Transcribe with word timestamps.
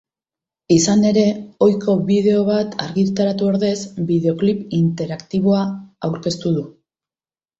Izan 0.75 1.03
ere, 1.09 1.25
ohiko 1.65 1.93
bideo 2.07 2.39
bat 2.47 2.77
argitaratu 2.85 3.49
ordez, 3.51 3.75
bideoklip 4.09 4.63
interaktiboa 4.81 5.61
aurkeztu 6.09 6.57
du. 6.59 6.65